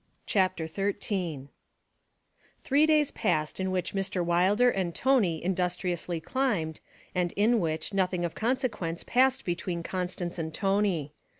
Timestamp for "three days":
2.63-3.11